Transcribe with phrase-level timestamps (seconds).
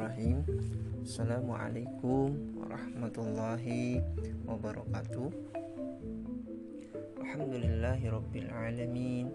[0.00, 1.04] Bismillahirrahmanirrahim.
[1.04, 4.00] Assalamualaikum warahmatullahi
[4.48, 5.28] wabarakatuh.
[7.20, 8.08] Alhamdulillahi
[8.48, 9.28] alamin.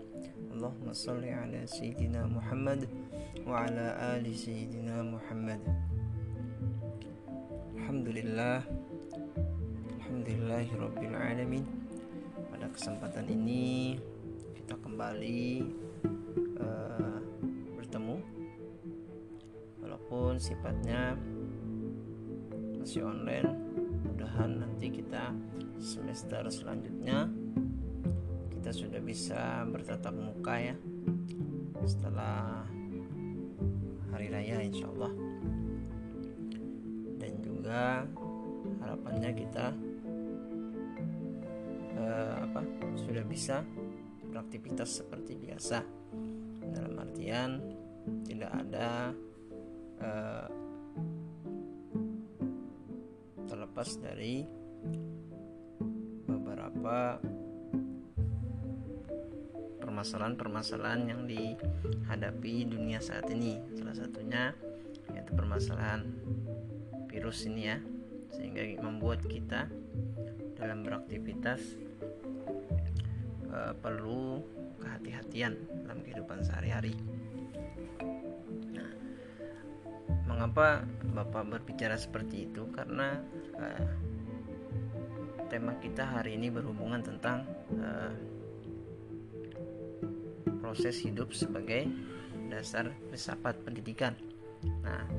[0.57, 2.89] Allahumma salli ala Sayyidina Muhammad
[3.46, 5.62] Wa ala ali Sayyidina Muhammad.
[7.78, 8.66] Alhamdulillah.
[10.02, 10.74] Alhamdulillahi
[11.14, 11.61] alamin.
[12.50, 14.02] Pada kesempatan ini
[14.57, 15.61] Kita kembali
[20.36, 21.16] walaupun sifatnya
[22.76, 23.56] masih online.
[24.04, 25.32] Mudahan nanti kita
[25.80, 27.32] semester selanjutnya
[28.52, 30.76] kita sudah bisa bertatap muka ya
[31.88, 32.67] setelah
[34.12, 35.14] hari raya insya Allah
[37.16, 38.04] dan juga
[38.84, 39.72] harapannya kita
[41.95, 42.59] eh, apa
[43.08, 43.64] sudah bisa
[44.28, 45.80] beraktivitas seperti biasa.
[46.76, 47.64] Dalam artian
[48.28, 49.16] tidak ada
[50.02, 50.48] uh,
[53.46, 54.44] terlepas dari
[56.26, 57.20] beberapa
[59.80, 64.52] permasalahan-permasalahan yang dihadapi dunia saat ini salah satunya
[65.14, 66.09] yaitu permasalahan
[67.08, 67.78] virus ini ya
[68.36, 69.72] sehingga membuat kita
[70.59, 71.62] dalam beraktivitas
[73.52, 74.44] uh, perlu
[74.84, 75.56] kehati-hatian
[75.88, 76.96] dalam kehidupan sehari-hari.
[80.46, 83.18] Mengapa Bapak berbicara seperti itu karena
[83.58, 83.90] uh,
[85.50, 87.50] tema kita hari ini berhubungan tentang
[87.82, 88.14] uh,
[90.62, 91.90] proses hidup sebagai
[92.54, 94.14] dasar filsafat pendidikan.
[94.86, 95.10] Nah,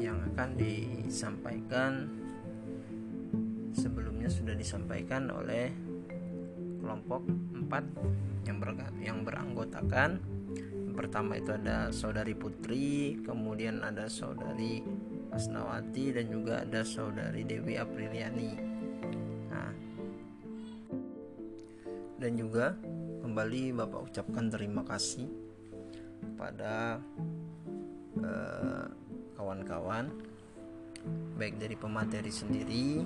[0.00, 2.08] yang akan disampaikan
[3.76, 5.68] sebelumnya sudah disampaikan oleh
[6.80, 7.20] kelompok
[7.68, 8.72] 4 yang ber
[9.04, 10.33] yang beranggotakan
[10.94, 14.80] pertama itu ada saudari Putri kemudian ada saudari
[15.34, 18.54] Asnawati dan juga ada saudari Dewi Apriliani.
[19.50, 19.72] Nah,
[22.22, 22.78] dan juga
[23.26, 25.26] kembali Bapak ucapkan terima kasih
[26.38, 27.02] pada
[28.22, 28.86] eh,
[29.34, 30.06] kawan-kawan
[31.34, 33.02] baik dari pemateri sendiri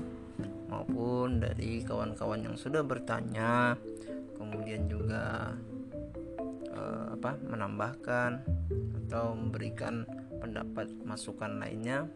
[0.69, 3.75] maupun dari kawan-kawan yang sudah bertanya
[4.37, 5.57] kemudian juga
[7.15, 8.45] apa menambahkan
[9.05, 10.05] atau memberikan
[10.39, 12.07] pendapat masukan lainnya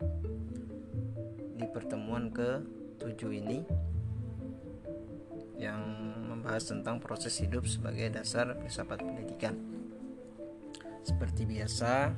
[1.59, 2.63] di pertemuan ke
[3.03, 3.63] 7 ini
[5.63, 5.83] yang
[6.27, 9.55] membahas tentang proses hidup sebagai dasar filsafat pendidikan.
[11.07, 12.11] Seperti biasa,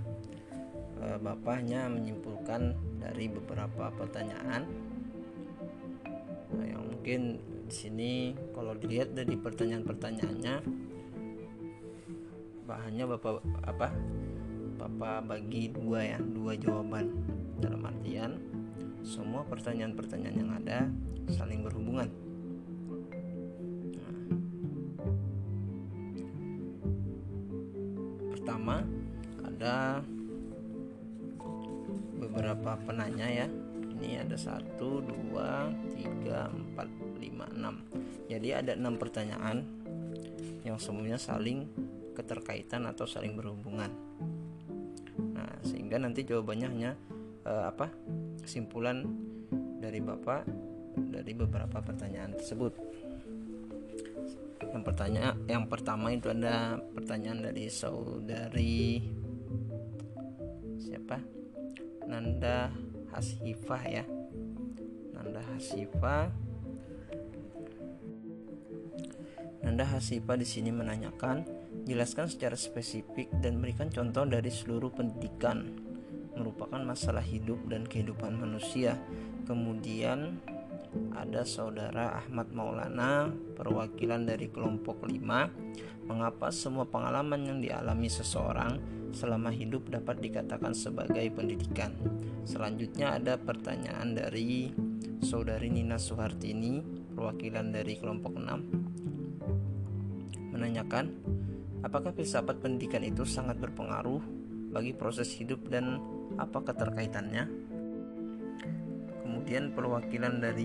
[1.04, 2.72] eh, Bapaknya menyimpulkan
[3.04, 4.64] dari beberapa pertanyaan
[6.56, 7.36] nah, yang mungkin
[7.68, 8.12] di sini
[8.56, 10.56] kalau dilihat dari pertanyaan-pertanyaannya
[12.64, 13.92] bahannya bapak apa
[14.80, 17.12] bapak bagi dua ya dua jawaban.
[17.60, 18.36] Dalam artian
[19.04, 20.88] semua pertanyaan-pertanyaan yang ada
[21.32, 22.08] saling berhubungan.
[23.94, 24.16] Nah,
[28.32, 28.84] pertama
[29.44, 30.00] ada
[32.16, 33.46] beberapa penanya ya.
[33.94, 36.88] Ini ada satu dua tiga empat
[37.20, 37.84] lima enam.
[38.28, 39.64] Jadi ada enam pertanyaan
[40.64, 41.68] yang semuanya saling
[42.14, 43.90] keterkaitan atau saling berhubungan.
[45.34, 46.92] Nah, sehingga nanti jawabannya hanya
[47.44, 47.90] uh, apa?
[48.44, 49.08] kesimpulan
[49.80, 50.44] dari Bapak
[50.96, 52.76] dari beberapa pertanyaan tersebut.
[54.60, 59.00] Yang pertanyaan yang pertama itu ada pertanyaan dari saudari
[60.76, 61.16] siapa?
[62.04, 62.68] Nanda
[63.16, 64.04] Hasifah ya.
[65.16, 66.28] Nanda Hasifah
[69.64, 75.68] Nanda Hasifah di sini menanyakan Jelaskan secara spesifik dan berikan contoh dari seluruh pendidikan
[76.34, 78.96] merupakan masalah hidup dan kehidupan manusia.
[79.44, 80.40] Kemudian
[81.12, 86.08] ada saudara Ahmad Maulana, perwakilan dari kelompok 5.
[86.08, 88.80] Mengapa semua pengalaman yang dialami seseorang
[89.12, 91.92] selama hidup dapat dikatakan sebagai pendidikan?
[92.48, 94.72] Selanjutnya ada pertanyaan dari
[95.20, 96.80] saudari Nina Suhartini,
[97.12, 98.94] perwakilan dari kelompok 6
[100.54, 101.10] menanyakan
[101.84, 104.24] Apakah filsafat pendidikan itu sangat berpengaruh
[104.72, 106.00] bagi proses hidup dan
[106.40, 107.44] apa keterkaitannya?
[109.20, 110.64] Kemudian perwakilan dari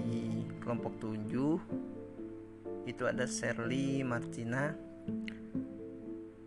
[0.64, 4.72] kelompok 7 itu ada Shirley Martina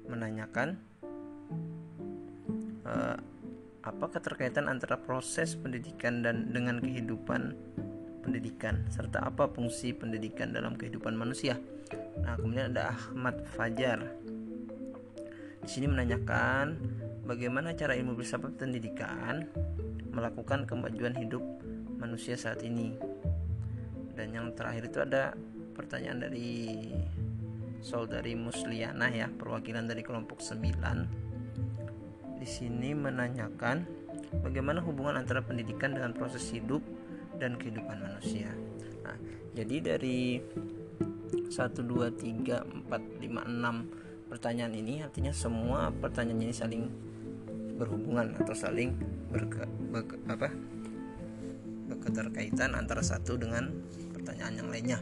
[0.09, 0.81] menanyakan
[2.89, 3.17] uh,
[3.83, 7.53] apa keterkaitan antara proses pendidikan dan dengan kehidupan
[8.25, 11.59] pendidikan serta apa fungsi pendidikan dalam kehidupan manusia.
[12.23, 14.22] Nah, kemudian ada Ahmad Fajar
[15.63, 16.75] di sini menanyakan
[17.23, 19.47] bagaimana cara ilmu filsafat pendidikan
[20.11, 21.43] melakukan kemajuan hidup
[22.03, 22.99] manusia saat ini.
[24.13, 25.33] Dan yang terakhir itu ada
[25.73, 26.83] pertanyaan dari
[27.81, 32.43] saudari Musliana ya, perwakilan dari kelompok 9.
[32.43, 33.87] Di sini menanyakan
[34.43, 36.83] bagaimana hubungan antara pendidikan dengan proses hidup
[37.39, 38.51] dan kehidupan manusia.
[39.07, 39.15] Nah,
[39.55, 40.43] jadi dari
[41.49, 46.89] 1 2 3 4 5 6 pertanyaan ini artinya semua pertanyaan ini saling
[47.77, 48.97] berhubungan atau saling
[49.29, 50.49] berke, berke, apa
[52.01, 53.69] keterkaitan antara satu dengan
[54.17, 54.99] pertanyaan yang lainnya.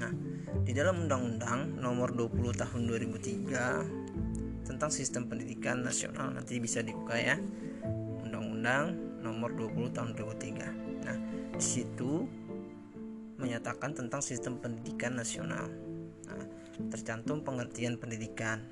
[0.00, 0.12] Nah,
[0.64, 7.36] di dalam Undang-Undang Nomor 20 Tahun 2003 tentang Sistem Pendidikan Nasional nanti bisa dibuka ya.
[8.24, 11.04] Undang-Undang Nomor 20 Tahun 2003.
[11.04, 11.16] Nah,
[11.52, 12.24] di situ
[13.38, 15.70] menyatakan tentang sistem pendidikan nasional.
[16.86, 18.62] Tercantum pengertian pendidikan.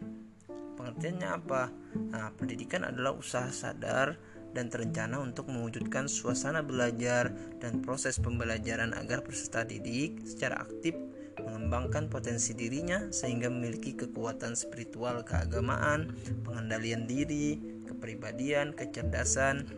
[0.78, 1.74] Pengertiannya apa?
[2.14, 4.14] Nah, pendidikan adalah usaha sadar
[4.54, 10.96] dan terencana untuk mewujudkan suasana belajar dan proses pembelajaran agar peserta didik secara aktif
[11.42, 16.16] mengembangkan potensi dirinya sehingga memiliki kekuatan spiritual keagamaan,
[16.46, 19.68] pengendalian diri, kepribadian, kecerdasan,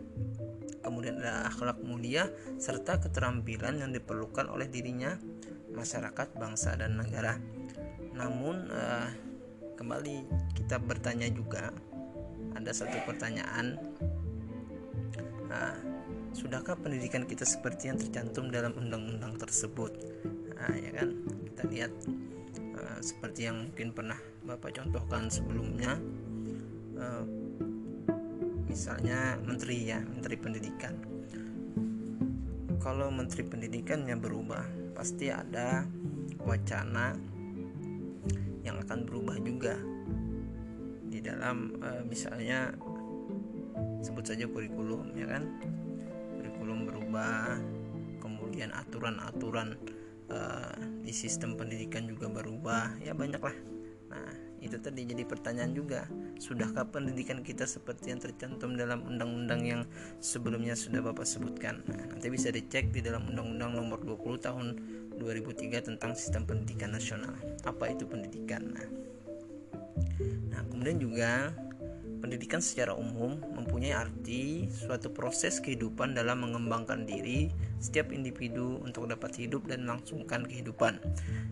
[0.87, 5.19] kemudian ada akhlak mulia serta keterampilan yang diperlukan oleh dirinya,
[5.75, 7.37] masyarakat, bangsa dan negara.
[8.19, 9.09] Namun uh,
[9.79, 10.27] kembali
[10.59, 11.71] kita bertanya juga
[12.59, 13.79] ada satu pertanyaan
[15.49, 15.73] Nah,
[16.37, 19.97] sudahkah pendidikan kita seperti yang tercantum dalam undang-undang tersebut?
[20.55, 21.09] Nah, ya kan?
[21.25, 21.93] Kita lihat
[22.77, 25.97] uh, seperti yang mungkin pernah Bapak contohkan sebelumnya.
[27.01, 27.25] Uh,
[28.69, 30.95] misalnya menteri ya, menteri pendidikan.
[32.79, 35.89] Kalau menteri pendidikannya berubah, pasti ada
[36.45, 37.17] wacana
[38.69, 39.75] yang akan berubah juga.
[41.09, 42.77] Di dalam uh, misalnya
[44.05, 45.49] sebut saja kurikulum ya kan?
[46.37, 47.57] Kurikulum berubah
[48.21, 49.79] kemudian aturan-aturan
[50.29, 53.57] uh, di sistem pendidikan juga berubah ya banyak lah
[54.09, 54.29] nah
[54.59, 56.11] itu tadi jadi pertanyaan juga
[56.43, 59.83] sudahkah pendidikan kita seperti yang tercantum dalam undang-undang yang
[60.19, 61.87] sebelumnya sudah Bapak sebutkan?
[61.87, 64.67] Nah, nanti bisa dicek di dalam undang-undang nomor 20 tahun
[65.19, 67.35] 2003 tentang sistem pendidikan nasional
[67.67, 68.89] apa itu pendidikan nah,
[70.49, 71.53] nah kemudian juga
[72.19, 77.47] Pendidikan secara umum mempunyai arti suatu proses kehidupan dalam mengembangkan diri
[77.79, 80.99] setiap individu untuk dapat hidup dan melangsungkan kehidupan,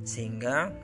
[0.02, 0.74] sehingga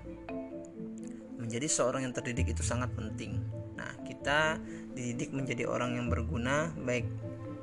[1.34, 3.42] menjadi seorang yang terdidik itu sangat penting.
[3.74, 4.62] Nah, kita
[4.94, 7.10] dididik menjadi orang yang berguna baik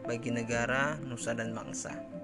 [0.03, 2.18] bagi negara, nusa, dan bangsa.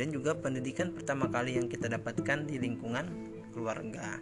[0.00, 3.04] Kemudian juga pendidikan pertama kali yang kita dapatkan di lingkungan
[3.52, 4.16] keluarga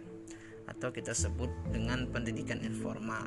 [0.67, 3.23] atau kita sebut dengan pendidikan informal.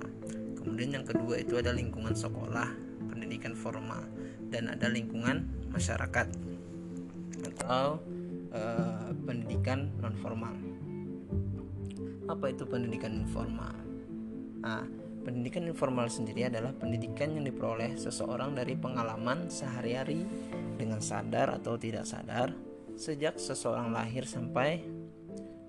[0.61, 2.69] Kemudian yang kedua itu ada lingkungan sekolah
[3.09, 4.05] pendidikan formal
[4.53, 6.29] dan ada lingkungan masyarakat
[7.57, 8.05] atau
[8.53, 10.53] uh, pendidikan non formal
[12.29, 13.81] apa itu pendidikan informal?
[14.61, 14.85] Nah
[15.25, 20.29] pendidikan informal sendiri adalah pendidikan yang diperoleh seseorang dari pengalaman sehari-hari
[20.82, 22.50] dengan sadar atau tidak sadar
[22.99, 24.82] sejak seseorang lahir sampai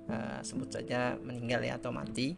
[0.09, 2.35] uh, sebut saja meninggal ya atau mati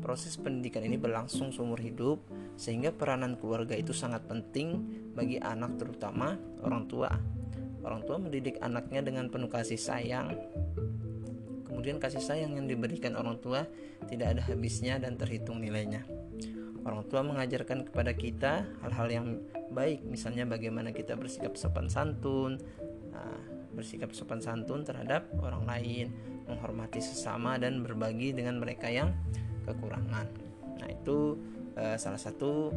[0.00, 2.24] Proses pendidikan ini berlangsung seumur hidup
[2.56, 4.80] sehingga peranan keluarga itu sangat penting
[5.12, 7.12] bagi anak terutama orang tua.
[7.84, 10.32] Orang tua mendidik anaknya dengan penuh kasih sayang.
[11.68, 13.68] Kemudian kasih sayang yang diberikan orang tua
[14.08, 16.00] tidak ada habisnya dan terhitung nilainya.
[16.84, 19.26] Orang tua mengajarkan kepada kita hal-hal yang
[19.72, 22.60] baik, misalnya bagaimana kita bersikap sopan santun,
[23.08, 23.40] nah,
[23.72, 26.12] bersikap sopan santun terhadap orang lain,
[26.44, 29.16] menghormati sesama dan berbagi dengan mereka yang
[29.64, 30.28] kekurangan.
[30.76, 31.40] Nah, itu
[31.80, 32.68] uh, salah satu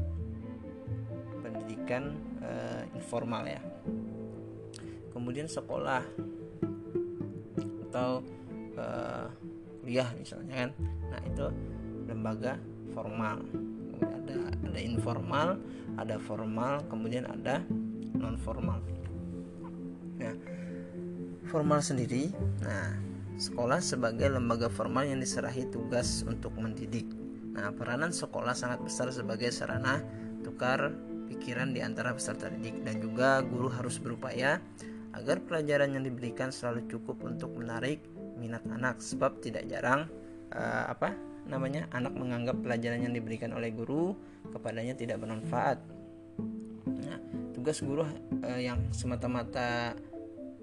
[1.43, 3.59] pendidikan uh, informal ya.
[5.11, 6.03] Kemudian sekolah
[7.91, 8.23] atau
[8.79, 9.27] uh,
[9.83, 10.71] kuliah misalnya kan.
[11.11, 11.45] Nah, itu
[12.07, 12.55] lembaga
[12.95, 13.43] formal.
[14.01, 15.61] Ada ada informal,
[15.97, 17.65] ada formal, kemudian ada
[18.17, 18.81] non formal.
[20.17, 20.35] Nah,
[21.45, 22.33] formal sendiri.
[22.61, 27.05] Nah, Sekolah sebagai lembaga formal yang diserahi tugas untuk mendidik.
[27.53, 30.01] Nah, peranan sekolah sangat besar sebagai sarana
[30.41, 30.89] tukar
[31.29, 34.57] pikiran di antara peserta didik dan juga guru harus berupaya
[35.13, 38.01] agar pelajaran yang diberikan selalu cukup untuk menarik
[38.41, 40.09] minat anak sebab tidak jarang
[40.57, 41.13] uh, apa
[41.47, 44.13] namanya anak menganggap pelajaran yang diberikan oleh guru
[44.51, 45.79] kepadanya tidak bermanfaat.
[46.87, 47.19] Nah,
[47.51, 49.95] tugas guru uh, yang semata-mata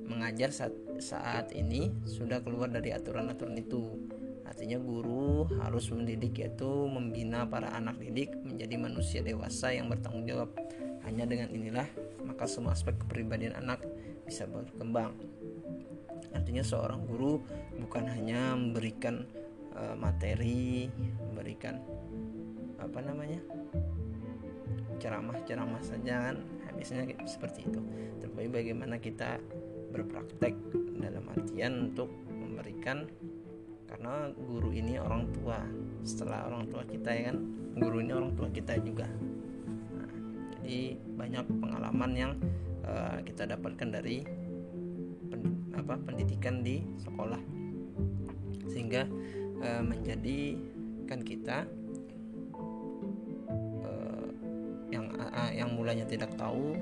[0.04, 3.96] mengajar saat saat ini sudah keluar dari aturan-aturan itu.
[4.44, 10.52] Artinya guru harus mendidik yaitu membina para anak didik menjadi manusia dewasa yang bertanggung jawab.
[11.04, 11.88] Hanya dengan inilah
[12.24, 13.84] maka semua aspek kepribadian anak
[14.24, 15.16] bisa berkembang.
[16.32, 17.40] Artinya seorang guru
[17.80, 19.24] bukan hanya memberikan
[19.74, 20.88] uh, materi,
[21.30, 21.78] memberikan
[22.78, 23.40] apa namanya?
[24.94, 26.36] ceramah-ceramah saja kan
[26.74, 27.80] biasanya seperti itu.
[28.22, 29.36] Tapi bagaimana kita
[29.94, 30.54] berpraktek
[30.98, 33.06] dalam artian untuk memberikan
[33.86, 35.60] karena guru ini orang tua.
[36.02, 37.38] Setelah orang tua kita ya kan
[37.78, 39.06] guru ini orang tua kita juga.
[39.94, 40.10] Nah,
[40.60, 42.32] jadi banyak pengalaman yang
[42.86, 44.24] uh, kita dapatkan dari
[45.74, 47.63] apa pendidikan di sekolah
[48.70, 49.08] sehingga
[49.60, 51.68] uh, menjadikan kita
[53.84, 54.28] uh,
[54.92, 56.76] yang uh, yang mulanya tidak tahu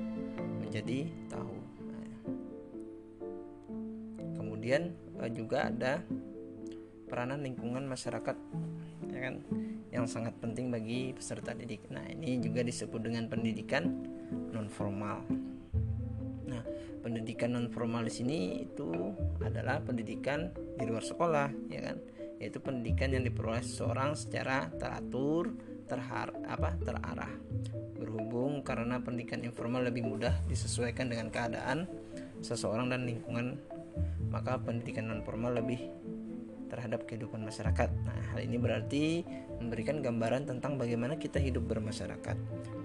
[0.63, 1.55] menjadi tahu
[1.87, 2.07] nah,
[4.37, 6.03] kemudian uh, juga ada
[7.07, 8.37] peranan lingkungan masyarakat
[9.13, 9.35] ya kan
[9.93, 11.85] yang sangat penting bagi peserta didik.
[11.93, 13.85] Nah, ini juga disebut dengan pendidikan
[14.49, 15.21] non formal.
[17.03, 18.87] Pendidikan non formal di sini itu
[19.43, 21.99] adalah pendidikan di luar sekolah, ya kan?
[22.39, 25.51] Yaitu pendidikan yang diperoleh seseorang secara teratur,
[25.83, 27.31] terhar apa terarah.
[27.99, 31.91] Berhubung karena pendidikan informal lebih mudah disesuaikan dengan keadaan
[32.39, 33.59] seseorang dan lingkungan,
[34.31, 35.91] maka pendidikan non formal lebih
[36.73, 37.89] terhadap kehidupan masyarakat.
[38.01, 39.21] Nah, hal ini berarti
[39.61, 42.37] memberikan gambaran tentang bagaimana kita hidup bermasyarakat.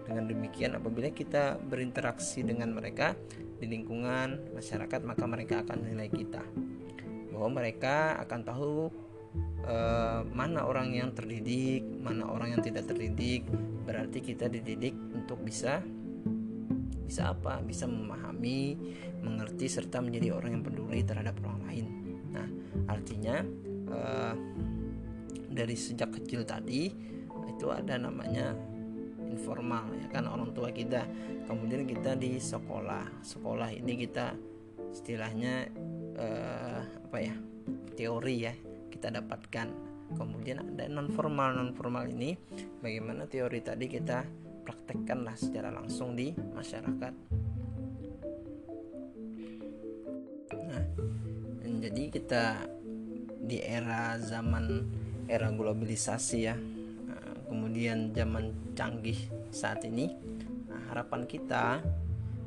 [0.04, 3.16] Dengan demikian, apabila kita berinteraksi dengan mereka
[3.58, 6.42] di lingkungan masyarakat, maka mereka akan menilai kita.
[7.34, 8.74] Bahwa mereka akan tahu
[9.66, 13.46] eh, mana orang yang terdidik, mana orang yang tidak terdidik.
[13.84, 15.82] Berarti kita dididik untuk bisa
[17.08, 17.64] bisa apa?
[17.64, 18.76] Bisa memahami,
[19.24, 21.86] mengerti serta menjadi orang yang peduli terhadap orang lain.
[22.36, 22.48] Nah,
[22.92, 23.40] artinya
[23.88, 24.36] uh,
[25.48, 26.92] dari sejak kecil tadi
[27.48, 28.52] itu ada namanya
[29.38, 31.06] informal ya kan orang tua kita.
[31.46, 33.22] Kemudian kita di sekolah.
[33.22, 34.34] Sekolah ini kita
[34.90, 35.70] istilahnya
[36.18, 37.34] uh, apa ya
[37.94, 38.54] teori ya
[38.90, 39.86] kita dapatkan.
[40.18, 42.34] Kemudian ada non formal non formal ini
[42.82, 44.26] bagaimana teori tadi kita
[44.66, 47.14] praktekkanlah secara langsung di masyarakat.
[50.52, 50.84] Nah
[51.78, 52.44] jadi kita
[53.48, 54.84] di era zaman
[55.28, 56.56] era globalisasi ya
[57.48, 59.18] kemudian zaman canggih
[59.50, 60.12] saat ini
[60.68, 61.82] nah, harapan kita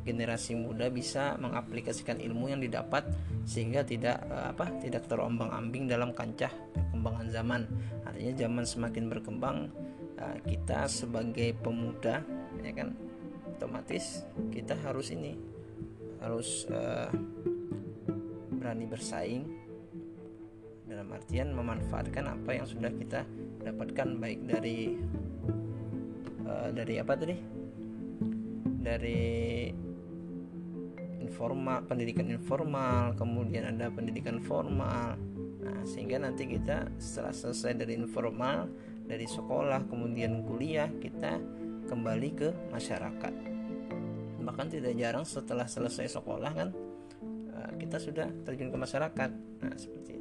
[0.02, 3.06] generasi muda bisa mengaplikasikan ilmu yang didapat
[3.46, 7.62] sehingga tidak eh, apa tidak terombang-ambing dalam kancah perkembangan zaman.
[8.02, 9.58] Artinya zaman semakin berkembang
[10.18, 12.26] eh, kita sebagai pemuda
[12.62, 12.98] ya kan
[13.62, 15.38] otomatis kita harus ini
[16.22, 17.10] harus uh,
[18.58, 19.46] berani bersaing
[20.92, 23.24] dalam artian memanfaatkan apa yang sudah kita
[23.64, 25.00] dapatkan baik dari
[26.44, 27.36] uh, dari apa tadi?
[28.82, 29.24] Dari
[31.24, 35.16] informal pendidikan informal kemudian ada pendidikan formal.
[35.64, 38.68] Nah sehingga nanti kita setelah selesai dari informal
[39.08, 41.40] dari sekolah kemudian kuliah kita
[41.88, 43.34] kembali ke masyarakat.
[44.44, 46.70] Bahkan tidak jarang setelah selesai sekolah kan
[47.56, 49.30] eh, kita sudah terjun ke masyarakat.
[49.62, 50.21] Nah seperti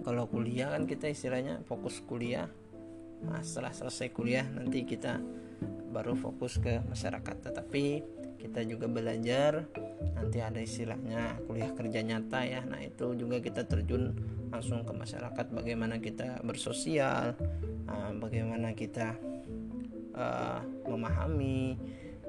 [0.00, 2.48] kalau kuliah kan kita istilahnya fokus kuliah.
[3.20, 5.20] Nah setelah selesai kuliah nanti kita
[5.92, 7.36] baru fokus ke masyarakat.
[7.50, 7.84] Tetapi
[8.40, 9.68] kita juga belajar
[10.16, 12.64] nanti ada istilahnya kuliah kerja nyata ya.
[12.64, 14.16] Nah itu juga kita terjun
[14.48, 17.38] langsung ke masyarakat bagaimana kita bersosial
[17.86, 19.14] nah, bagaimana kita
[20.16, 21.78] uh, memahami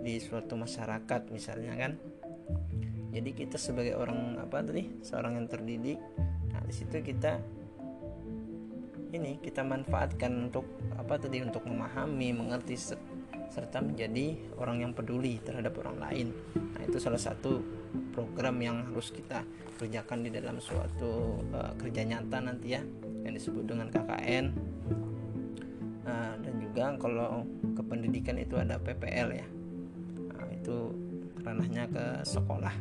[0.02, 1.94] di suatu masyarakat misalnya kan.
[3.12, 6.00] Jadi kita sebagai orang apa tadi seorang yang terdidik
[6.52, 7.40] nah di situ kita
[9.12, 10.64] ini kita manfaatkan untuk
[10.96, 12.80] apa tadi untuk memahami mengerti
[13.52, 16.28] serta menjadi orang yang peduli terhadap orang lain.
[16.56, 17.60] Nah itu salah satu
[18.16, 19.44] program yang harus kita
[19.76, 22.82] kerjakan di dalam suatu uh, kerja nyata nanti ya
[23.22, 24.46] yang disebut dengan KKN
[26.08, 27.44] nah, dan juga kalau
[27.76, 29.48] kependidikan itu ada PPL ya.
[30.32, 30.96] Nah, itu
[31.44, 32.76] ranahnya ke sekolah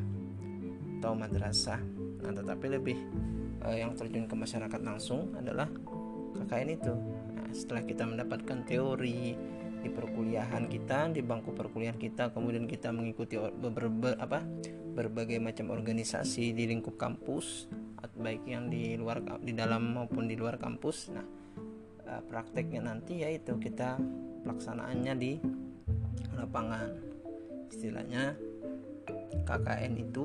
[1.00, 1.80] atau madrasah.
[2.20, 2.99] Nah tetapi lebih
[3.64, 5.66] uh, yang terjun ke masyarakat langsung adalah
[6.50, 6.95] KKN itu.
[7.38, 9.38] Nah, setelah kita mendapatkan teori
[9.80, 14.45] di perkuliahan kita di bangku perkuliahan kita kemudian kita mengikuti ber, ber, apa
[14.92, 17.64] berbagai macam organisasi di lingkup kampus
[18.21, 21.25] baik yang di luar di dalam maupun di luar kampus nah
[22.04, 23.97] eh, prakteknya nanti yaitu kita
[24.45, 25.33] pelaksanaannya di
[26.37, 26.90] lapangan.
[27.71, 28.35] Istilahnya
[29.47, 30.25] KKN itu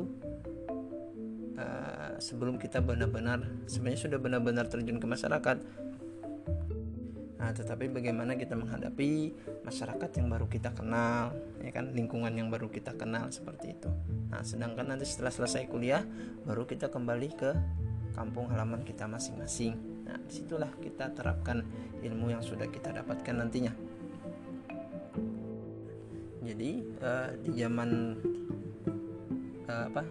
[1.60, 5.58] uh, sebelum kita benar-benar sebenarnya sudah benar-benar terjun ke masyarakat
[7.45, 9.29] Nah, tetapi bagaimana kita menghadapi
[9.61, 11.29] masyarakat yang baru kita kenal,
[11.61, 13.85] ya kan, lingkungan yang baru kita kenal seperti itu.
[14.33, 16.01] Nah, sedangkan nanti setelah selesai kuliah,
[16.41, 17.53] baru kita kembali ke
[18.17, 19.77] kampung halaman kita masing-masing.
[20.09, 21.61] Nah, di situlah kita terapkan
[22.01, 23.77] ilmu yang sudah kita dapatkan nantinya.
[26.41, 26.71] Jadi
[27.05, 27.89] uh, di zaman
[29.69, 30.01] uh, apa?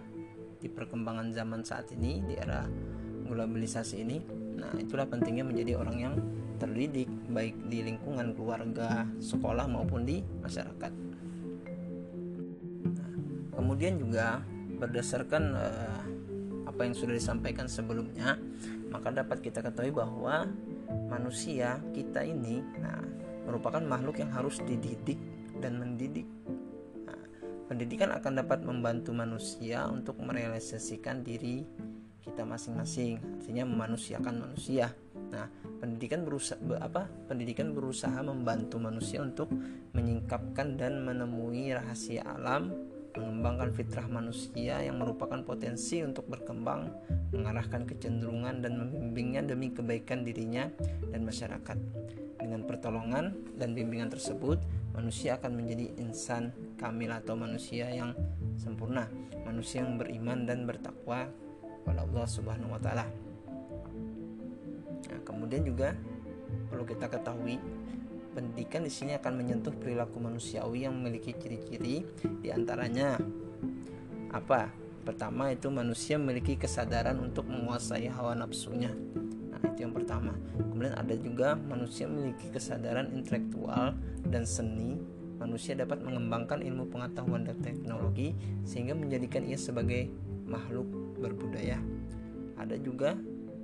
[0.63, 2.63] Di perkembangan zaman saat ini, di era
[3.27, 4.23] globalisasi ini,
[4.55, 6.15] nah itulah pentingnya menjadi orang yang
[6.57, 10.93] terdidik baik di lingkungan keluarga, sekolah maupun di masyarakat.
[12.95, 13.11] Nah,
[13.55, 14.41] kemudian juga
[14.75, 16.03] berdasarkan uh,
[16.67, 18.35] apa yang sudah disampaikan sebelumnya,
[18.91, 20.49] maka dapat kita ketahui bahwa
[21.07, 23.01] manusia kita ini nah
[23.45, 25.21] merupakan makhluk yang harus dididik
[25.61, 26.25] dan mendidik.
[27.05, 27.21] Nah,
[27.69, 31.63] pendidikan akan dapat membantu manusia untuk merealisasikan diri
[32.25, 34.89] kita masing-masing, artinya memanusiakan manusia.
[35.35, 35.51] Nah,
[35.83, 37.11] pendidikan berusaha apa?
[37.27, 39.51] Pendidikan berusaha membantu manusia untuk
[39.91, 42.71] menyingkapkan dan menemui rahasia alam,
[43.19, 46.87] mengembangkan fitrah manusia yang merupakan potensi untuk berkembang,
[47.35, 50.71] mengarahkan kecenderungan dan membimbingnya demi kebaikan dirinya
[51.11, 51.77] dan masyarakat.
[52.39, 54.63] Dengan pertolongan dan bimbingan tersebut,
[54.95, 58.15] manusia akan menjadi insan kamil atau manusia yang
[58.55, 59.11] sempurna,
[59.43, 61.27] manusia yang beriman dan bertakwa
[61.83, 63.24] kepada Allah Subhanahu wa taala.
[65.25, 65.97] Kemudian juga
[66.69, 67.57] perlu kita ketahui
[68.35, 72.03] pendidikan di sini akan menyentuh perilaku manusiawi yang memiliki ciri-ciri
[72.43, 73.17] di antaranya
[74.29, 74.69] apa?
[75.05, 78.89] Pertama itu manusia memiliki kesadaran untuk menguasai hawa nafsunya.
[79.53, 80.33] Nah, itu yang pertama.
[80.57, 83.93] Kemudian ada juga manusia memiliki kesadaran intelektual
[84.27, 84.97] dan seni.
[85.37, 88.33] Manusia dapat mengembangkan ilmu pengetahuan dan teknologi
[88.65, 90.09] sehingga menjadikan ia sebagai
[90.49, 90.89] makhluk
[91.21, 91.77] berbudaya.
[92.57, 93.13] Ada juga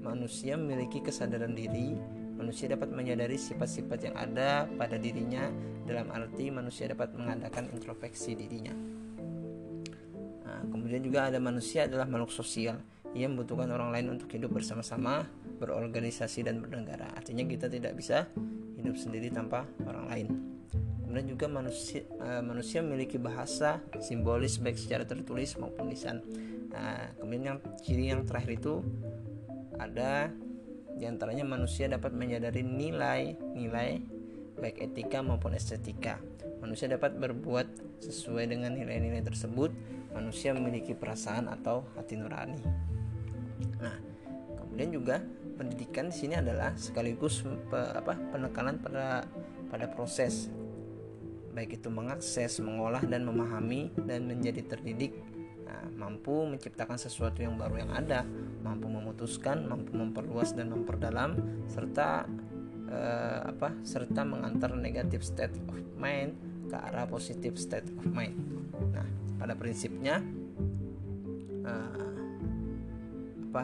[0.01, 1.93] manusia memiliki kesadaran diri,
[2.35, 5.47] manusia dapat menyadari sifat-sifat yang ada pada dirinya
[5.85, 8.73] dalam arti manusia dapat mengadakan introspeksi dirinya.
[10.41, 12.81] Nah, kemudian juga ada manusia adalah makhluk sosial.
[13.13, 15.27] Ia membutuhkan orang lain untuk hidup bersama-sama,
[15.61, 17.11] berorganisasi dan bernegara.
[17.13, 18.25] Artinya kita tidak bisa
[18.79, 20.27] hidup sendiri tanpa orang lain.
[21.03, 26.23] Kemudian juga manusia uh, manusia memiliki bahasa simbolis baik secara tertulis maupun lisan.
[26.71, 28.79] Nah, kemudian yang ciri yang terakhir itu
[29.81, 30.29] ada
[30.93, 33.91] di antaranya manusia dapat menyadari nilai-nilai
[34.61, 36.21] baik etika maupun estetika.
[36.61, 39.73] Manusia dapat berbuat sesuai dengan nilai-nilai tersebut.
[40.13, 42.61] Manusia memiliki perasaan atau hati nurani.
[43.81, 43.97] Nah,
[44.61, 45.17] kemudian juga
[45.57, 49.25] pendidikan di sini adalah sekaligus pe, apa penekanan pada
[49.71, 50.51] pada proses
[51.51, 55.11] baik itu mengakses, mengolah dan memahami dan menjadi terdidik
[55.71, 58.27] Nah, mampu menciptakan sesuatu yang baru yang ada,
[58.59, 61.39] mampu memutuskan, mampu memperluas dan memperdalam
[61.71, 62.27] serta
[62.91, 63.71] eh, apa?
[63.87, 66.35] serta mengantar negatif state of mind
[66.67, 68.35] ke arah positif state of mind.
[68.91, 69.07] Nah,
[69.39, 70.19] pada prinsipnya
[71.63, 72.11] eh,
[73.47, 73.63] apa?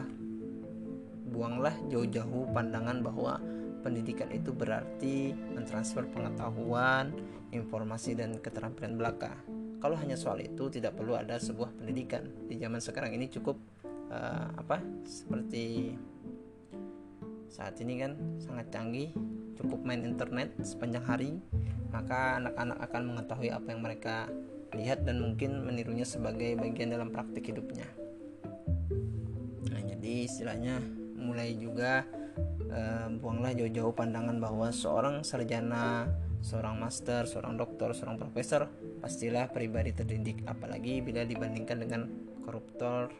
[1.28, 3.36] Buanglah jauh-jauh pandangan bahwa
[3.84, 7.12] pendidikan itu berarti mentransfer pengetahuan,
[7.52, 9.36] informasi dan keterampilan belaka
[9.78, 12.26] kalau hanya soal itu tidak perlu ada sebuah pendidikan.
[12.50, 13.58] Di zaman sekarang ini cukup
[14.10, 15.94] uh, apa seperti
[17.48, 19.10] saat ini kan sangat canggih
[19.56, 21.32] cukup main internet sepanjang hari
[21.88, 24.28] maka anak-anak akan mengetahui apa yang mereka
[24.76, 27.88] lihat dan mungkin menirunya sebagai bagian dalam praktik hidupnya.
[29.72, 30.84] Nah jadi istilahnya
[31.16, 32.04] mulai juga
[33.18, 36.06] buanglah jauh-jauh pandangan bahwa seorang sarjana
[36.38, 38.70] seorang master, seorang dokter, seorang profesor
[39.02, 42.02] pastilah pribadi terdidik apalagi bila dibandingkan dengan
[42.46, 43.10] koruptor,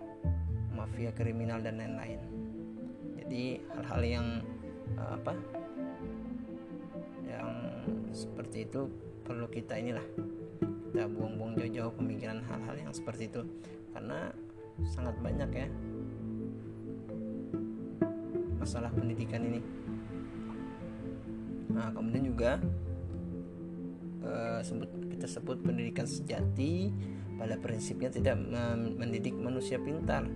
[0.73, 2.21] mafia kriminal dan lain-lain.
[3.19, 4.27] Jadi hal-hal yang
[4.97, 5.35] uh, apa?
[7.29, 7.51] yang
[8.11, 8.89] seperti itu
[9.21, 10.03] perlu kita inilah
[10.89, 13.45] kita buang-buang jauh-jauh pemikiran hal-hal yang seperti itu
[13.93, 14.33] karena
[14.89, 15.69] sangat banyak ya
[18.59, 19.61] masalah pendidikan ini.
[21.73, 22.59] Nah, kemudian juga
[24.27, 26.91] uh, sebut kita sebut pendidikan sejati
[27.39, 28.35] pada prinsipnya tidak
[28.99, 30.27] mendidik manusia pintar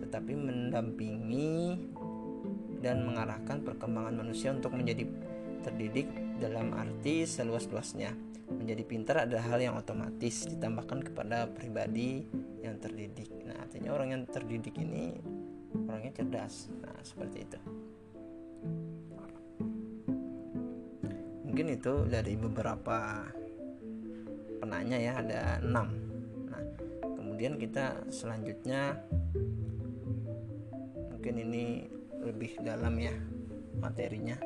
[0.00, 1.78] tetapi mendampingi
[2.80, 5.06] dan mengarahkan perkembangan manusia untuk menjadi
[5.60, 6.08] terdidik
[6.40, 8.16] dalam arti seluas-luasnya.
[8.50, 12.26] Menjadi pintar adalah hal yang otomatis ditambahkan kepada pribadi
[12.64, 13.30] yang terdidik.
[13.46, 15.14] Nah, artinya orang yang terdidik ini
[15.74, 16.70] orangnya cerdas.
[16.82, 17.58] Nah, seperti itu.
[21.46, 23.26] Mungkin itu dari beberapa
[24.60, 25.88] penanya ya ada enam
[26.52, 26.62] nah
[27.16, 29.00] kemudian kita selanjutnya
[31.16, 31.88] mungkin ini
[32.20, 33.16] lebih dalam ya
[33.80, 34.36] materinya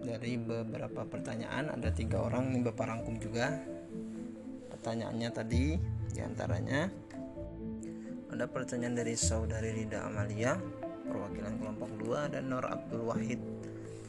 [0.00, 3.60] dari beberapa pertanyaan ada tiga orang ini bapak rangkum juga
[4.72, 5.76] pertanyaannya tadi
[6.12, 6.88] di antaranya
[8.34, 10.58] ada pertanyaan dari saudari Rida Amalia
[11.06, 13.38] perwakilan kelompok 2 dan Nur Abdul Wahid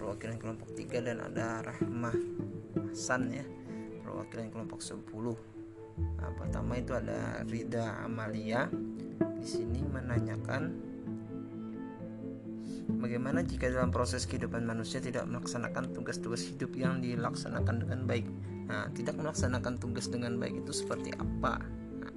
[0.02, 2.18] perwakilan kelompok 3 dan ada Rahmah
[2.90, 3.46] Hasan ya
[4.02, 4.98] perwakilan kelompok 10
[6.18, 8.66] nah, pertama itu ada Rida Amalia
[9.38, 10.94] di sini menanyakan
[12.86, 18.26] Bagaimana jika dalam proses kehidupan manusia tidak melaksanakan tugas-tugas hidup yang dilaksanakan dengan baik?
[18.70, 21.66] Nah, tidak melaksanakan tugas dengan baik itu seperti apa?
[22.02, 22.14] Nah.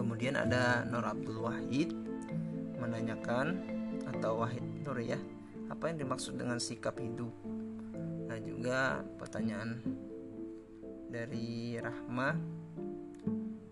[0.00, 1.92] Kemudian ada Nur Abdul Wahid
[2.80, 3.60] menanyakan
[4.08, 5.20] atau Wahid Nur ya,
[5.68, 7.28] apa yang dimaksud dengan sikap hidup?
[8.24, 9.76] Nah, juga pertanyaan
[11.12, 12.32] dari Rahma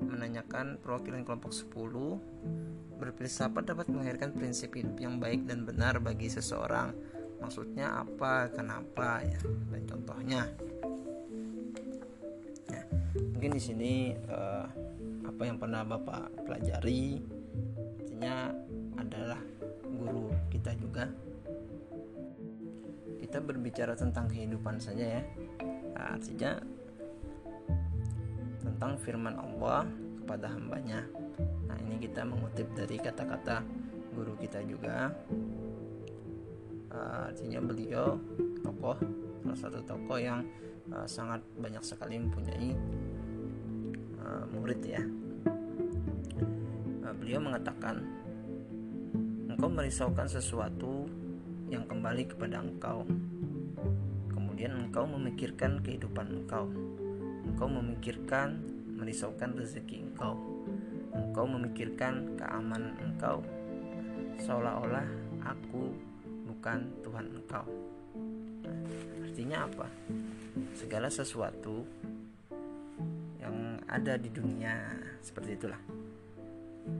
[0.04, 6.92] menanyakan perwakilan kelompok 10 Berfilsafat dapat melahirkan prinsip hidup yang baik dan benar bagi seseorang.
[7.40, 8.52] Maksudnya apa?
[8.52, 9.24] Kenapa?
[9.24, 9.40] Ya,
[9.72, 10.42] dan contohnya.
[12.68, 12.82] Ya,
[13.32, 14.66] mungkin di sini uh,
[15.28, 17.20] apa yang pernah bapak pelajari,
[18.00, 18.50] artinya
[18.96, 19.40] adalah
[19.84, 21.04] guru kita juga.
[23.20, 25.22] Kita berbicara tentang kehidupan saja ya.
[25.92, 26.56] Nah, artinya
[28.64, 29.84] tentang firman Allah
[30.24, 31.04] kepada hambanya
[31.88, 33.64] ini kita mengutip dari kata-kata
[34.12, 35.08] guru kita juga
[36.92, 38.20] artinya beliau
[38.60, 38.98] tokoh
[39.56, 40.44] salah satu tokoh yang
[40.92, 42.76] uh, sangat banyak sekali mempunyai
[44.28, 45.00] uh, murid ya.
[47.02, 48.04] Uh, beliau mengatakan
[49.48, 51.08] engkau merisaukan sesuatu
[51.72, 53.08] yang kembali kepada engkau.
[54.28, 56.68] Kemudian engkau memikirkan kehidupan engkau.
[57.48, 58.60] Engkau memikirkan
[58.98, 60.36] merisaukan rezeki engkau.
[61.16, 63.40] Engkau memikirkan keamanan engkau.
[64.38, 65.06] Seolah-olah
[65.42, 65.90] aku
[66.46, 67.66] bukan Tuhan engkau.
[68.62, 68.78] Nah,
[69.26, 69.86] artinya apa?
[70.74, 71.86] Segala sesuatu
[73.88, 74.92] ada di dunia
[75.24, 75.80] seperti itulah.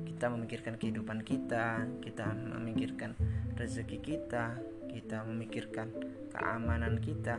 [0.05, 3.12] Kita memikirkan kehidupan kita kita memikirkan
[3.57, 4.57] rezeki kita
[4.88, 5.92] kita memikirkan
[6.33, 7.37] keamanan kita.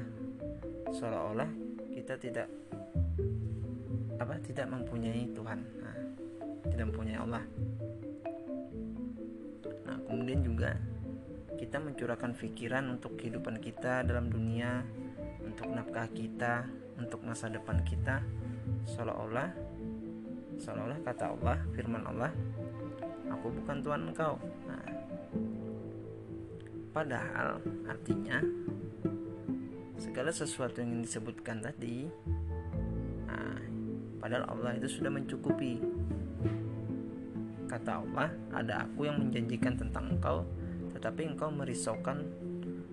[0.93, 1.49] Seolah-olah
[1.93, 2.47] kita tidak
[4.21, 5.59] apa tidak mempunyai Tuhan.
[5.81, 5.97] Nah,
[6.69, 7.43] tidak mempunyai Allah.
[9.85, 10.77] Nah kemudian juga
[11.57, 14.85] kita mencurahkan pikiran untuk kehidupan kita dalam dunia
[15.43, 16.63] untuk nafkah kita
[16.95, 18.23] untuk masa depan kita
[18.95, 19.49] seolah-olah
[20.57, 22.31] seolah-olah kata Allah firman Allah
[23.29, 24.33] aku bukan Tuhan engkau
[24.65, 24.85] nah,
[26.91, 28.41] padahal artinya
[30.01, 32.09] segala sesuatu yang disebutkan tadi
[33.29, 33.61] nah,
[34.17, 35.79] padahal Allah itu sudah mencukupi
[37.69, 40.41] Kata Allah, ada aku yang menjanjikan tentang engkau,
[40.97, 42.17] tetapi engkau merisaukan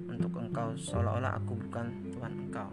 [0.04, 2.68] untuk engkau seolah-olah aku bukan Tuhan engkau.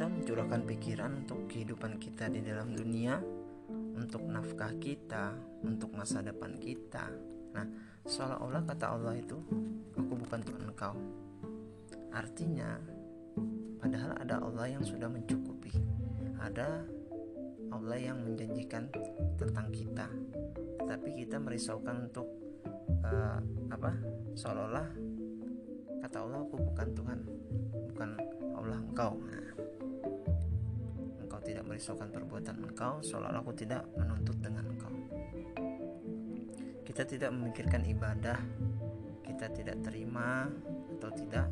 [0.00, 3.20] Kita mencurahkan pikiran untuk kehidupan kita di dalam dunia,
[4.00, 7.12] untuk nafkah kita, untuk masa depan kita.
[7.52, 7.68] Nah,
[8.08, 9.36] seolah-olah kata Allah itu,
[9.92, 10.96] aku bukan Tuhan engkau.
[12.16, 12.80] Artinya,
[13.76, 15.76] Padahal ada Allah yang sudah mencukupi.
[16.40, 16.80] Ada
[17.68, 18.88] Allah yang menjanjikan
[19.36, 20.08] tentang kita.
[20.80, 22.24] Tetapi kita merisaukan untuk
[23.04, 23.36] uh,
[23.68, 23.92] apa?
[24.32, 24.88] Seolah-olah
[26.00, 27.18] kata Allah aku bukan Tuhan,
[27.92, 28.10] bukan
[28.56, 29.20] Allah engkau.
[29.28, 29.49] Nah,
[31.50, 34.94] tidak merisaukan perbuatan engkau, seolah-olah aku tidak menuntut dengan engkau.
[36.86, 38.38] Kita tidak memikirkan ibadah,
[39.26, 40.46] kita tidak terima
[40.98, 41.50] atau tidak,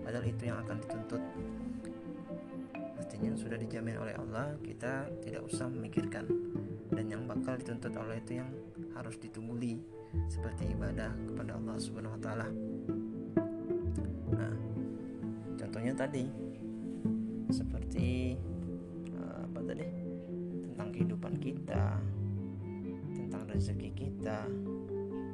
[0.00, 1.22] padahal itu yang akan dituntut
[3.14, 6.26] artinya sudah dijamin oleh Allah kita tidak usah memikirkan
[6.90, 8.50] dan yang bakal dituntut Allah itu yang
[8.96, 9.78] harus ditungguli
[10.26, 12.48] seperti ibadah kepada Allah Subhanahu wa taala.
[14.34, 14.54] Nah,
[15.58, 16.26] contohnya tadi
[17.54, 18.38] seperti
[20.94, 21.98] kehidupan kita,
[23.18, 24.46] tentang rezeki kita,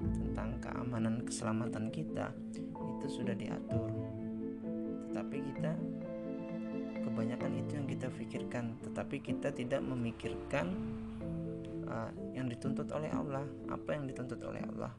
[0.01, 2.33] tentang keamanan keselamatan kita
[2.97, 3.93] itu sudah diatur.
[5.13, 5.73] Tetapi kita
[7.05, 8.65] kebanyakan itu yang kita pikirkan.
[8.81, 10.73] Tetapi kita tidak memikirkan
[11.85, 13.45] uh, yang dituntut oleh Allah.
[13.69, 14.93] Apa yang dituntut oleh Allah?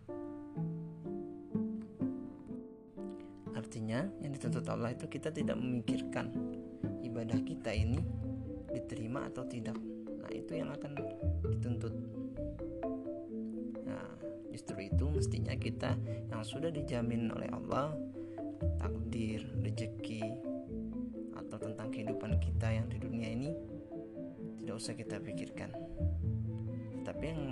[3.58, 6.30] Artinya yang dituntut Allah itu kita tidak memikirkan
[7.02, 8.02] ibadah kita ini
[8.72, 9.76] diterima atau tidak
[10.32, 10.92] itu yang akan
[11.48, 11.94] dituntut.
[13.86, 14.08] Nah
[14.52, 15.96] justru itu mestinya kita
[16.32, 17.94] yang sudah dijamin oleh Allah
[18.78, 20.22] takdir rezeki
[21.38, 23.52] atau tentang kehidupan kita yang di dunia ini
[24.62, 25.70] tidak usah kita pikirkan.
[27.02, 27.44] Tapi yang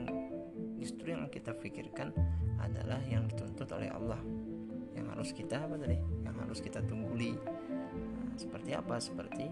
[0.77, 2.13] justru yang kita pikirkan
[2.61, 4.21] adalah yang dituntut oleh Allah.
[4.93, 5.97] Yang harus kita apa tadi?
[6.23, 7.33] Yang harus kita tungguli.
[7.35, 8.95] Nah, seperti apa?
[9.01, 9.45] Seperti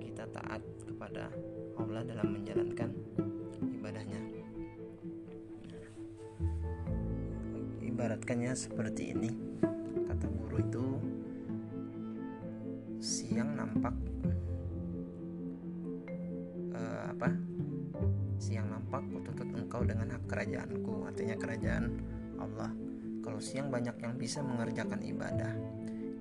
[0.00, 1.28] kita taat kepada
[1.78, 2.90] Allah dalam menjalankan
[3.78, 4.20] ibadahnya.
[7.82, 9.30] Ibaratkannya seperti ini
[10.10, 10.86] kata guru itu
[12.98, 13.94] siang nampak
[16.74, 17.30] uh, apa?
[18.38, 21.94] Siang nampak kutuntut engkau dengan hak kerajaanku artinya kerajaan
[22.42, 22.70] Allah.
[23.22, 25.52] Kalau siang banyak yang bisa mengerjakan ibadah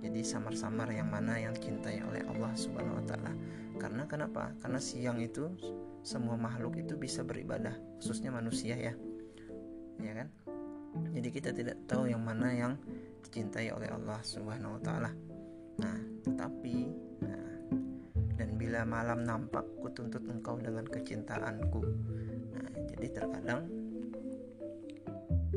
[0.01, 3.33] jadi samar-samar yang mana yang cintai oleh Allah Subhanahu wa taala.
[3.77, 4.53] Karena kenapa?
[4.61, 5.49] Karena siang itu
[6.01, 8.93] semua makhluk itu bisa beribadah, khususnya manusia ya.
[10.01, 10.27] Ya kan?
[11.13, 12.73] Jadi kita tidak tahu yang mana yang
[13.21, 15.11] dicintai oleh Allah Subhanahu wa taala.
[15.77, 16.75] Nah, tetapi
[17.21, 17.53] nah,
[18.37, 21.81] dan bila malam nampak kutuntut engkau dengan kecintaanku.
[22.53, 23.69] Nah, jadi terkadang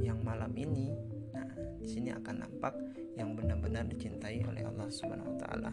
[0.00, 1.09] yang malam ini
[1.80, 2.76] di sini akan nampak
[3.16, 5.72] yang benar-benar dicintai oleh Allah Subhanahu wa taala.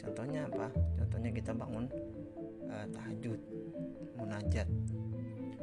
[0.00, 0.72] Contohnya apa?
[0.96, 1.84] Contohnya kita bangun
[2.68, 3.40] uh, tahajud,
[4.16, 4.68] munajat.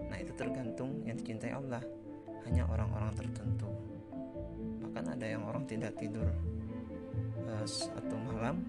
[0.08, 1.82] Nah, itu tergantung yang dicintai Allah
[2.46, 3.70] hanya orang-orang tertentu.
[4.82, 6.26] Bahkan ada yang orang tidak tidur
[7.46, 8.66] uh, satu malam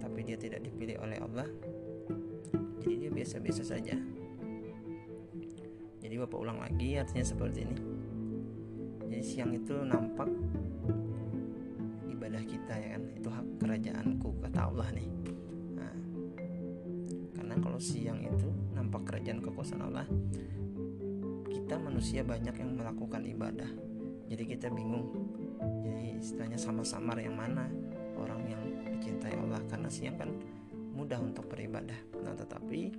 [0.00, 1.48] tapi dia tidak dipilih oleh Allah.
[2.80, 3.96] Jadi dia biasa-biasa saja.
[6.00, 7.76] Jadi Bapak ulang lagi artinya seperti ini.
[9.06, 10.28] Jadi siang itu nampak
[12.10, 13.02] ibadah kita ya kan?
[13.14, 15.08] Itu hak kerajaanku kata Allah nih.
[15.78, 15.94] Nah,
[17.34, 20.06] karena kalau siang itu nampak kerajaan kekuasaan Allah
[21.66, 23.66] kita manusia banyak yang melakukan ibadah.
[24.30, 25.10] Jadi kita bingung
[25.82, 27.66] jadi istilahnya sama-samar yang mana
[28.14, 29.58] orang yang dicintai Allah.
[29.66, 30.30] Karena siang kan
[30.94, 31.98] mudah untuk beribadah.
[32.22, 32.94] Nah tetapi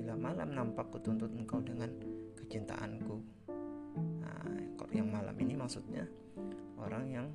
[0.00, 1.92] bila malam nampak kutuntut engkau dengan
[2.40, 3.35] kecintaanku
[5.66, 6.06] maksudnya?
[6.78, 7.26] Orang yang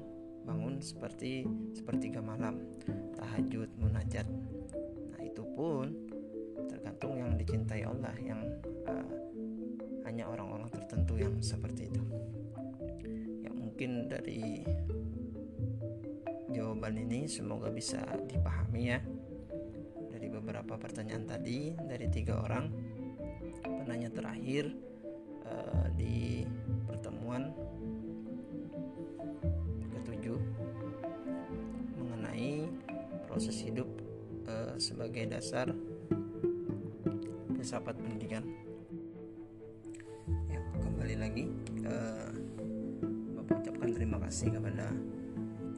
[0.48, 1.44] bangun seperti
[1.76, 2.64] sepertiga malam
[3.20, 4.24] tahajud munajat.
[5.12, 5.92] Nah itu pun
[6.72, 8.40] tergantung yang dicintai Allah yang
[8.88, 9.12] uh,
[10.08, 12.04] hanya orang-orang tertentu yang seperti itu.
[13.44, 14.64] Ya mungkin dari
[16.56, 18.00] jawaban ini semoga bisa
[18.32, 19.04] dipahami ya.
[20.08, 22.72] Dari beberapa pertanyaan tadi dari tiga orang
[23.60, 24.72] penanya terakhir
[25.44, 26.48] uh, di
[26.88, 27.52] pertemuan
[33.32, 33.88] proses hidup
[34.44, 35.72] uh, sebagai dasar
[37.56, 38.44] filsafat pendidikan.
[40.52, 41.48] Ya kembali lagi
[41.88, 42.28] uh,
[43.96, 44.92] terima kasih kepada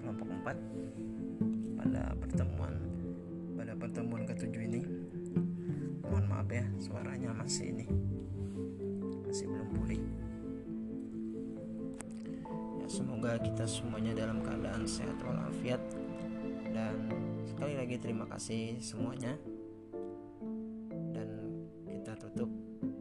[0.02, 2.74] kelompok 4 pada pertemuan
[3.54, 4.82] pada pertemuan ketujuh ini.
[6.10, 7.86] Mohon maaf ya suaranya masih ini
[9.30, 10.02] masih belum pulih.
[12.82, 15.83] Ya semoga kita semuanya dalam keadaan sehat walafiat
[17.64, 19.40] sekali lagi terima kasih semuanya.
[21.16, 22.52] Dan kita tutup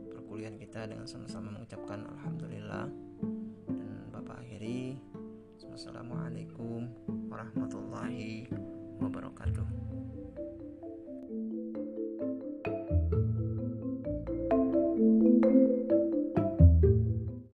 [0.06, 2.86] perkuliahan kita dengan sama-sama mengucapkan alhamdulillah.
[3.66, 5.02] Dan bapak akhiri
[5.66, 6.94] wassalamualaikum
[7.26, 8.46] warahmatullahi
[9.02, 9.66] wabarakatuh.